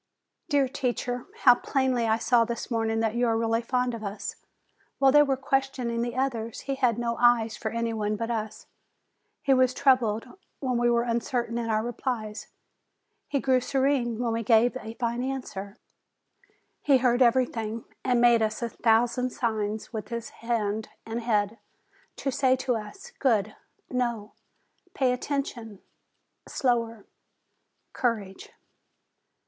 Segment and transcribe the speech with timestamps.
[0.49, 1.27] Dear teacher!
[1.43, 4.35] how plainly I saw this morning that you are really fond of us!
[4.97, 8.31] While they were question ing the others, he had no eyes for any one but
[8.31, 8.65] us.
[9.43, 10.25] He was troubled
[10.59, 12.47] when we were uncertain in our replies;
[13.27, 15.77] he grew serene when we gave a fine answer;
[16.81, 21.59] he heard everything, and made us a thousand signs with his hand and head,
[22.15, 23.55] to say to us, "Good!
[23.91, 24.31] no!
[24.95, 25.77] pay attention!
[26.47, 27.05] slower!
[27.93, 28.49] courage